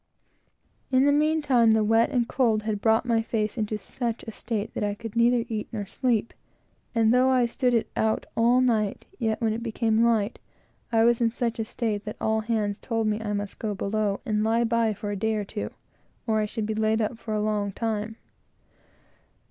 In 0.91 1.05
the 1.05 1.11
meantime, 1.11 1.69
the 1.69 1.83
wet 1.83 2.09
and 2.09 2.27
cold 2.27 2.63
had 2.63 2.81
brought 2.81 3.05
my 3.05 3.21
face 3.21 3.55
into 3.55 3.77
such 3.77 4.23
a 4.23 4.31
state 4.31 4.73
that 4.73 4.83
I 4.83 4.95
could 4.95 5.15
neither 5.15 5.45
eat 5.47 5.67
nor 5.71 5.85
sleep; 5.85 6.33
and 6.95 7.13
though 7.13 7.29
I 7.29 7.45
stood 7.45 7.75
it 7.75 7.87
out 7.95 8.25
all 8.35 8.61
night, 8.61 9.05
yet, 9.19 9.39
when 9.39 9.53
it 9.53 9.61
became 9.61 10.03
light, 10.03 10.39
I 10.91 11.03
was 11.03 11.21
in 11.21 11.29
such 11.29 11.59
a 11.59 11.65
state, 11.65 12.03
that 12.05 12.17
all 12.19 12.39
hands 12.39 12.79
told 12.79 13.05
me 13.05 13.21
I 13.21 13.33
must 13.33 13.59
go 13.59 13.75
below, 13.75 14.21
and 14.25 14.43
lie 14.43 14.63
by 14.63 14.95
for 14.95 15.11
a 15.11 15.15
day 15.15 15.35
or 15.35 15.45
two, 15.45 15.69
or 16.25 16.39
I 16.41 16.47
should 16.47 16.65
be 16.65 16.73
laid 16.73 16.99
up 16.99 17.19
for 17.19 17.35
a 17.35 17.39
long 17.39 17.71
time, 17.71 17.77
and 18.01 18.07
perhaps 18.07 18.07
have 18.07 18.09
the 18.09 18.79
lock 18.79 19.29
jaw. 19.29 19.39